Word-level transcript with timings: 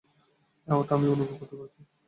Aorta, 0.67 0.93
আমি 0.95 1.07
অনুভব 1.07 1.35
করতে 1.39 1.55
পারছি। 1.55 1.81